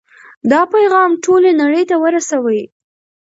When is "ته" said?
1.89-1.95